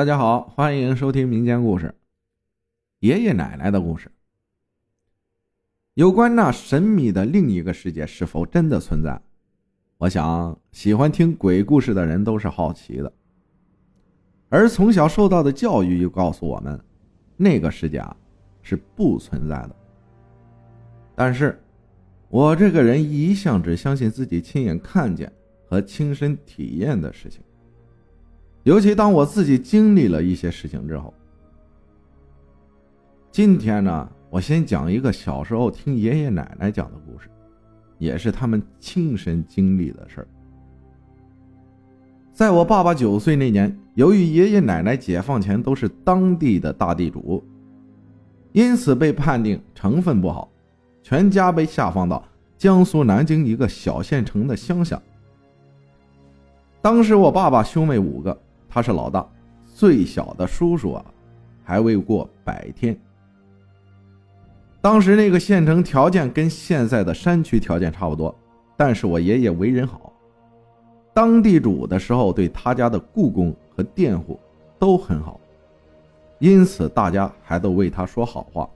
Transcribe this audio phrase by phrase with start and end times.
[0.00, 1.88] 大家好，欢迎收听民间故事
[3.00, 4.08] 《爷爷奶奶的故事》。
[5.92, 9.20] 有关那神秘的另一个世界是否真的存在，
[9.98, 13.12] 我想喜欢听鬼故事的人都是好奇的。
[14.48, 16.82] 而从小受到的教育又告诉我们，
[17.36, 18.16] 那个世界啊
[18.62, 19.76] 是不存在的。
[21.14, 21.62] 但是，
[22.30, 25.30] 我这个人一向只相信自己亲眼看见
[25.66, 27.42] 和亲身体验的事情。
[28.64, 31.14] 尤其当我自己经历了一些事情之后，
[33.32, 37.30] 今天呢，我先讲一个小时候听爷爷奶奶讲的故事，
[37.96, 40.28] 也是他们亲身经历的事儿。
[42.34, 47.42] 在我爸爸九岁那年，由于爷爷奶奶解放前都是当地的大地主，
[48.52, 50.50] 因此被判定成分不好，
[51.02, 52.22] 全家被下放到
[52.58, 55.00] 江苏南京一个小县城的乡下。
[56.82, 58.38] 当时我爸爸兄妹五个。
[58.70, 59.28] 他是老大，
[59.66, 61.04] 最小的叔叔啊，
[61.64, 62.96] 还未过百天。
[64.80, 68.34] 当时那个县城条件跟现在的山区条件差不多，
[68.76, 70.12] 但是我爷爷为人好，
[71.12, 74.38] 当地主的时候对他家的雇工和佃户
[74.78, 75.38] 都很好，
[76.38, 78.70] 因此大家还都为他说好话，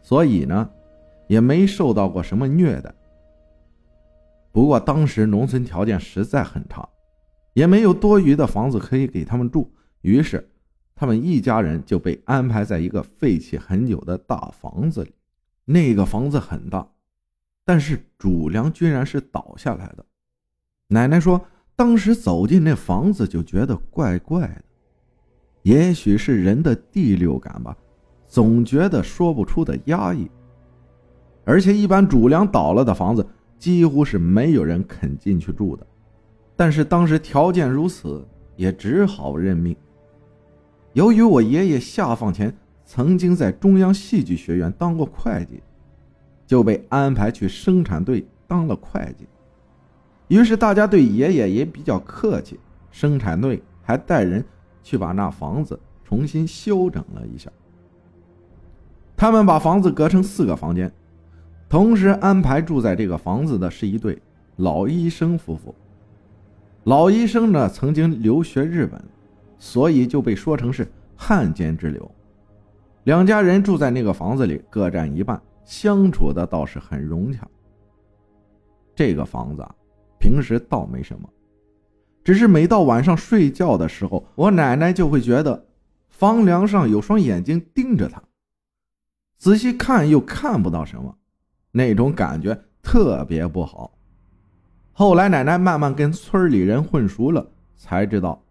[0.00, 0.70] 所以呢，
[1.26, 2.90] 也没受到过什么虐待。
[4.52, 6.88] 不过当时农村条件实在很差。
[7.60, 10.50] 也没有多余的房子可以给他们住，于是
[10.94, 15.12] 他们一家人就被安排在一个废弃很久的大房子里。
[15.66, 16.88] 那个房子很大，
[17.62, 20.06] 但是主梁居然是倒下来的。
[20.88, 21.38] 奶奶说，
[21.76, 24.64] 当时走进那房子就觉得怪怪的，
[25.60, 27.76] 也许是人的第六感吧，
[28.26, 30.30] 总觉得说不出的压抑。
[31.44, 33.26] 而且一般主梁倒了的房子，
[33.58, 35.86] 几乎是没有人肯进去住的。
[36.60, 38.22] 但是当时条件如此，
[38.54, 39.74] 也只好认命。
[40.92, 45.62] 由于我爷爷下放前曾经在中央戏剧学院当过会计，
[46.46, 49.26] 就被安排去生产队当了会计。
[50.28, 52.60] 于是大家对爷爷也比较客气，
[52.90, 54.44] 生产队还带人
[54.82, 57.50] 去把那房子重新修整了一下。
[59.16, 60.92] 他们把房子隔成四个房间，
[61.70, 64.20] 同时安排住在这个房子的是一对
[64.56, 65.74] 老医生夫妇。
[66.84, 69.02] 老医生呢，曾经留学日本，
[69.58, 72.10] 所以就被说成是汉奸之流。
[73.04, 77.46] 两家人住在那个房子里，各占一半，相处的倒是很融洽。
[78.94, 79.74] 这个房子啊，
[80.18, 81.28] 平时倒没什么，
[82.24, 85.66] 只是每到晚上睡觉的时候，我奶奶就会觉得
[86.08, 88.22] 房梁上有双眼睛盯着她，
[89.36, 91.14] 仔细看又看不到什么，
[91.72, 93.98] 那种感觉特别不好。
[94.92, 97.46] 后来，奶奶慢慢跟村里人混熟了，
[97.76, 98.42] 才知道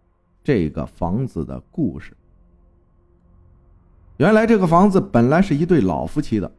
[0.42, 2.16] 这个房子的故事。
[4.16, 6.50] 原来，这个房子本来是一对老夫妻的，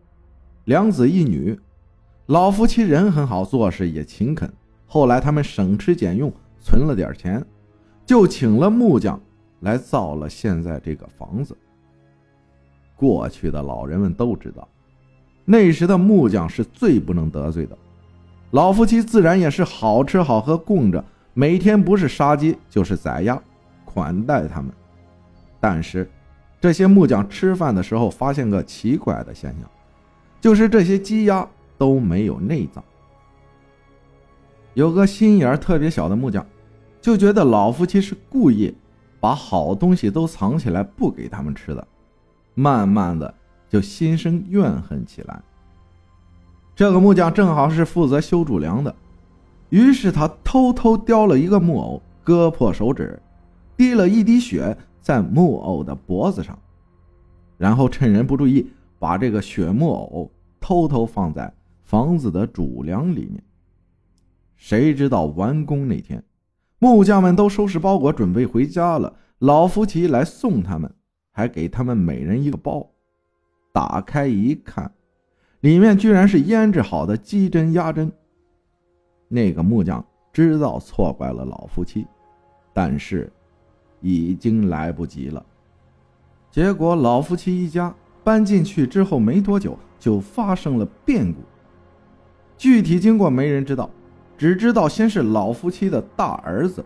[0.66, 1.60] 两子一女。
[2.28, 4.52] 老夫妻人很好，做事也勤恳。
[4.88, 7.44] 后来，他们省吃俭用，存了点钱，
[8.06, 9.20] 就请了木匠
[9.60, 11.58] 来造了现在这个房子。
[12.96, 14.68] 过去的老人们都知道，
[15.44, 17.78] 那时的木匠是最不能得罪的。
[18.52, 21.04] 老夫妻自然也是好吃好喝供着，
[21.34, 23.42] 每天不是杀鸡就是宰鸭，
[23.86, 24.72] 款待他们。
[25.60, 26.10] 但是，
[26.60, 29.70] 这些木匠吃饭的时候发现个奇怪的现象，
[30.42, 31.48] 就是这些鸡鸭
[31.78, 32.84] 都没有内脏。
[34.74, 36.46] 有个心眼特别小的木匠，
[37.00, 38.76] 就觉得老夫妻是故意
[39.20, 41.88] 把好东西都藏起来不给他们吃的，
[42.54, 43.34] 慢慢的
[43.70, 45.42] 就心生怨恨起来。
[46.76, 48.96] 这个木匠正好是负责修主梁的，
[49.70, 53.22] 于是他偷偷雕了一个木偶，割破手指，
[53.78, 56.58] 滴了一滴血在木偶的脖子上，
[57.58, 63.44] 然后趁人不注意，把这个血木偶偷偷放在房子的主梁里面。
[64.56, 66.24] 谁知道完工那天，
[66.80, 70.92] 木匠们都收拾包裹准备回家了，老夫妻来送他们，
[71.32, 72.90] 还给他们每人一个包，
[73.74, 74.92] 打开一看。
[75.62, 78.12] 里面居然是腌制好的鸡胗鸭胗。
[79.28, 80.04] 那个木匠
[80.34, 82.06] 知道错怪了老夫妻，
[82.74, 83.32] 但是
[84.02, 85.44] 已经来不及了。
[86.50, 87.94] 结果老夫妻一家
[88.24, 91.40] 搬进去之后没多久，就发生了变故。
[92.58, 93.90] 具体经过没人知道，
[94.38, 96.84] 只知道先是老夫妻的大儿子，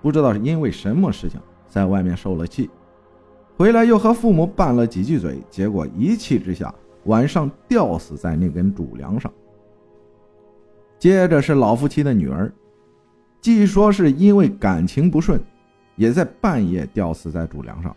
[0.00, 1.38] 不知道是因为什么事情
[1.68, 2.68] 在外面受了气，
[3.56, 6.74] 回来又和父母拌了几句嘴，结果一气之下。
[7.08, 9.32] 晚上吊死在那根主梁上。
[10.98, 12.52] 接着是老夫妻的女儿，
[13.40, 15.40] 据说是因为感情不顺，
[15.96, 17.94] 也在半夜吊死在主梁上，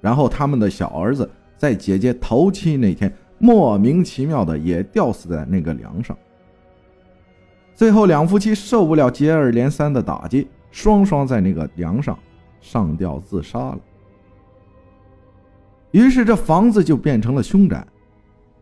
[0.00, 6.16] 然后他们的小儿子在姐姐头七那天莫名其妙的也吊死在那个梁上。
[7.74, 12.16] 最后两夫妻受不了接二连三的打击，双双在那个梁上
[12.60, 13.78] 上吊自杀了。
[15.90, 17.84] 于是这房子就变成了凶宅。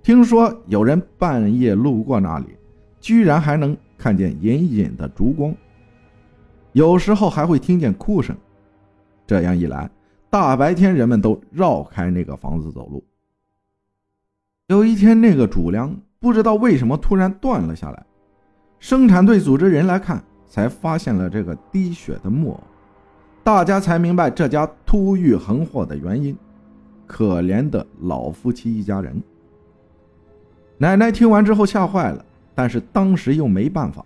[0.02, 2.56] 听说有人半夜路过那里，
[3.00, 5.54] 居然还能看见隐隐的烛光。
[6.72, 8.37] 有时候还会听见哭声。
[9.26, 9.88] 这样一来，
[10.28, 13.04] 大白天人们都绕开那个房子走路。
[14.66, 18.05] 有一天，那个主梁不知道为什么突然断了下来，
[18.81, 22.60] 生产队组织人来看，才发现了这个滴血的木偶，
[23.44, 26.37] 大家才明白这家突遇横祸的原因。
[27.06, 29.22] 可怜的老夫妻一家人。
[30.78, 32.24] 奶奶听完之后吓坏了，
[32.54, 34.04] 但是当时又没办法，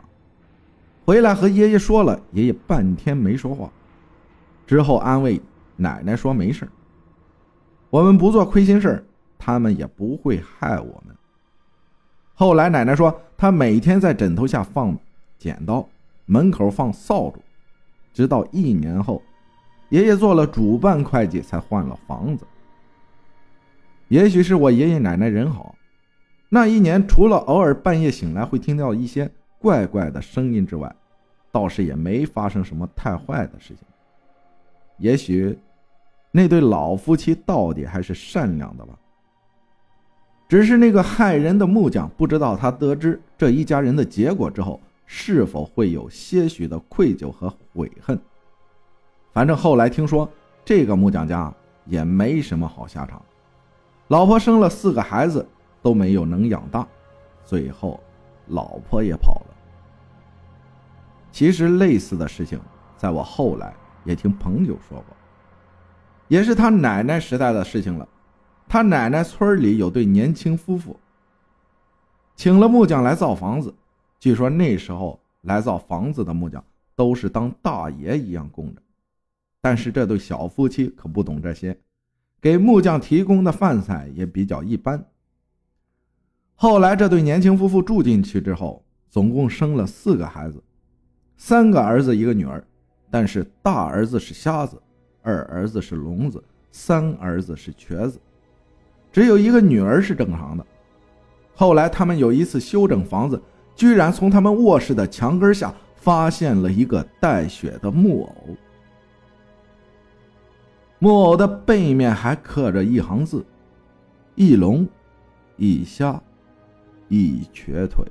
[1.05, 3.71] 回来和爷爷说了，爷爷半天没说话，
[4.67, 5.41] 之后安慰
[5.77, 6.69] 奶奶说没事
[7.89, 9.05] 我们不做亏心事
[9.39, 11.17] 他们也不会害我们。
[12.35, 14.95] 后来奶奶说，她每天在枕头下放
[15.39, 15.89] 剪刀，
[16.27, 17.41] 门口放扫帚，
[18.13, 19.23] 直到一年后，
[19.89, 22.45] 爷爷做了主办会计才换了房子。
[24.09, 25.75] 也许是我爷爷奶奶人好，
[26.49, 30.95] 那一年除了偶尔半夜醒来会听到一些怪怪的声音之外，
[31.51, 33.79] 倒是也没发生什么太坏的事情。
[34.99, 35.59] 也许
[36.31, 38.95] 那对老夫妻到底还是善良的吧。
[40.49, 48.17] 只是那个害人的木匠，不知道他得知这一家人的结果之后，是否会有些许的愧疚和悔恨。
[49.33, 50.31] 反正后来听说，
[50.65, 51.53] 这个木匠家
[51.85, 53.21] 也没什么好下场。
[54.07, 55.45] 老婆生了四个孩子，
[55.87, 56.85] 都没有能养大，
[57.45, 58.03] 最后
[58.49, 59.55] 老婆也跑了。
[61.31, 62.61] 其实类似的事情，
[62.97, 63.73] 在我后来
[64.03, 65.17] 也听朋友说过，
[66.27, 68.09] 也是他奶奶时代的事情了。
[68.67, 70.99] 他奶奶村里有对年轻夫妇，
[72.35, 73.73] 请了木匠来造房子。
[74.19, 76.65] 据说那时候来造房子的木匠
[76.97, 78.83] 都是当大爷一样供着，
[79.61, 81.79] 但是这对小夫妻可不懂这些。
[82.41, 85.07] 给木匠提供的饭菜也比较一般。
[86.59, 90.63] 后来这对年轻夫妇住进去之后，总共生了四个孩子，
[91.37, 92.67] 三个儿子一个女儿，
[93.11, 94.81] 但是大儿子是瞎子，
[95.21, 96.43] 二儿子是聋子，
[96.73, 98.19] 三儿子是瘸子，
[99.13, 100.65] 只有一个女儿是正常的。
[101.55, 103.41] 后来他们有一次修整房子，
[103.75, 108.57] 居然从他们卧室的墙根下发现了一个带血的木偶。
[110.99, 113.45] 木偶的背面还刻着一行字
[114.35, 114.89] ：“一聋，
[115.59, 116.23] 一瞎，
[117.09, 118.05] 一瘸腿。”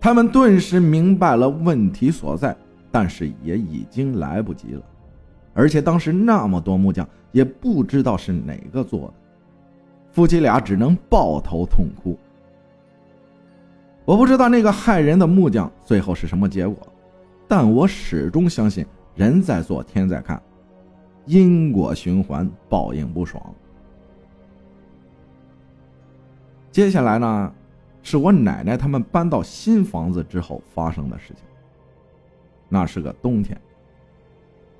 [0.00, 2.56] 他们顿时明白了问题所在，
[2.90, 4.82] 但是也已经来不及了。
[5.54, 9.14] 而且当时那么多木匠，也不知道是哪个做的，
[10.12, 12.16] 夫妻俩只能抱头痛哭。
[14.04, 16.76] 我不知道那个害人的木匠最后是什么结果，
[17.48, 18.86] 但我始终相信
[19.16, 20.40] 人在做，天在看。
[21.26, 23.42] 因果循环，报应不爽。
[26.78, 27.52] 接下来呢，
[28.04, 31.42] 是我奶奶他们搬到新房子之后发生的事情。
[32.68, 33.60] 那是个冬天，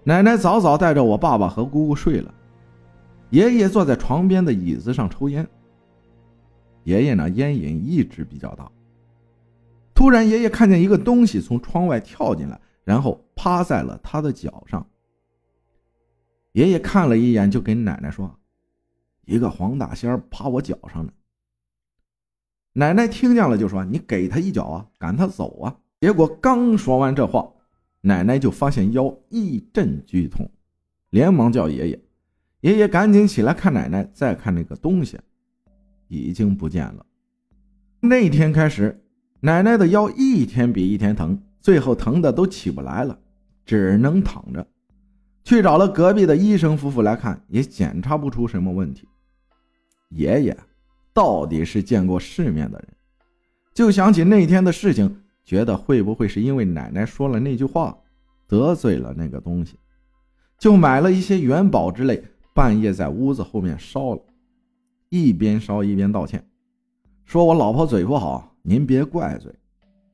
[0.04, 2.32] 奶奶早早带着我爸爸和姑姑睡了，
[3.30, 5.44] 爷爷坐在床边的椅子上抽烟。
[6.84, 8.70] 爷爷呢，烟瘾一直比较大。
[9.92, 14.86] 突然，爷爷看见一个东西从窗外跳进来，然后趴在了他的脚上。
[16.52, 18.32] 爷爷看了一眼，就跟奶奶说
[19.26, 21.10] ：“一个黄大仙趴我脚上呢。”
[22.78, 27.44] 奶奶听见了，就说：“你给他一脚啊，赶他走啊！”结果刚说完这话，
[28.02, 30.48] 奶奶就发现腰一阵剧痛，
[31.10, 32.00] 连忙叫爷爷。
[32.60, 35.18] 爷爷赶紧起来看奶奶，再看那个东西，
[36.06, 37.04] 已经不见了。
[37.98, 39.02] 那天开始，
[39.40, 43.18] 奶奶的腰一天比一天疼，最后疼的都起不来了，
[43.66, 44.64] 只能躺着。
[45.42, 49.08] 去找了隔壁的医生夫妇来看，也检查不出什么问题。
[50.10, 50.56] 爷爷
[51.18, 52.88] 到底是见过世面的人，
[53.74, 57.98] 就想起那天的事情，觉得会不会是因为奶奶说了那句话，
[58.46, 59.76] 得罪了那个东西，
[60.58, 62.22] 就买了一些元宝之类，
[62.54, 64.22] 半夜在屋子后面烧了，
[65.08, 66.48] 一边烧一边道歉，
[67.24, 69.52] 说我老婆嘴不好，您别怪罪，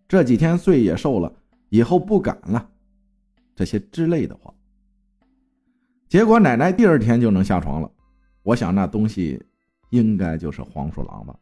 [0.09, 1.31] 这几天罪也受了，
[1.69, 2.67] 以后不敢了，
[3.55, 4.55] 这些之类的话。
[6.09, 7.91] 结果奶奶第二天就能下床了，
[8.43, 9.45] 我想那东西
[9.91, 11.39] 应该就是黄鼠狼吧。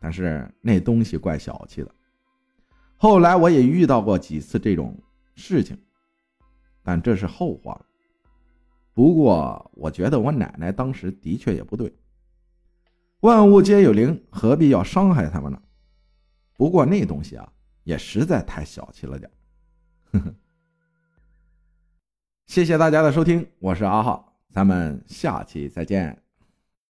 [0.00, 1.94] 但是那东西怪小气的。
[2.96, 4.96] 后来我也遇到过几次这种
[5.34, 5.76] 事情，
[6.82, 7.86] 但这是后话了。
[8.94, 11.92] 不过，我觉得我奶奶当时的确也不对。
[13.20, 15.62] 万物皆有灵，何必要伤害他们呢？
[16.54, 17.52] 不过那东西啊，
[17.84, 19.30] 也实在太小气了点。
[20.12, 20.34] 呵呵。
[22.46, 26.27] 谢谢大家的收听，我是阿浩，咱们下期再见。